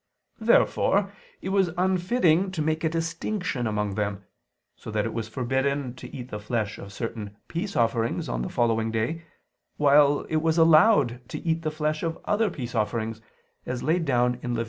Therefore 0.39 1.13
it 1.43 1.49
was 1.49 1.69
unfitting 1.77 2.49
to 2.53 2.61
make 2.63 2.83
a 2.83 2.89
distinction 2.89 3.67
among 3.67 3.93
them, 3.93 4.25
so 4.75 4.89
that 4.89 5.05
it 5.05 5.13
was 5.13 5.27
forbidden 5.27 5.93
to 5.93 6.11
eat 6.11 6.29
the 6.31 6.39
flesh 6.39 6.79
of 6.79 6.91
certain 6.91 7.37
peace 7.47 7.75
offerings 7.75 8.27
on 8.27 8.41
the 8.41 8.49
following 8.49 8.89
day, 8.89 9.25
while 9.77 10.21
it 10.21 10.37
was 10.37 10.57
allowed 10.57 11.21
to 11.29 11.37
eat 11.41 11.61
the 11.61 11.69
flesh 11.69 12.01
of 12.01 12.17
other 12.25 12.49
peace 12.49 12.73
offerings, 12.73 13.21
as 13.67 13.83
laid 13.83 14.03
down 14.05 14.39
in 14.41 14.55
Lev. 14.55 14.59